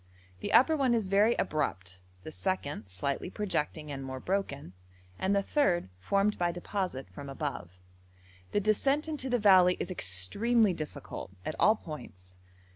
The 0.39 0.51
upper 0.51 0.75
one 0.75 0.95
is 0.95 1.05
very 1.09 1.35
abrupt, 1.35 1.99
the 2.23 2.31
second 2.31 2.87
slightly 2.89 3.29
projecting 3.29 3.91
and 3.91 4.03
more 4.03 4.19
broken, 4.19 4.73
and 5.19 5.35
the 5.35 5.43
third 5.43 5.89
formed 5.99 6.39
by 6.39 6.51
deposit 6.51 7.07
from 7.11 7.29
above. 7.29 7.77
The 8.51 8.61
descent 8.61 9.07
into 9.07 9.29
the 9.29 9.37
valley 9.37 9.77
is 9.79 9.91
extremely 9.91 10.73
difficult 10.73 11.33
at 11.45 11.53
all 11.59 11.75
points. 11.75 12.35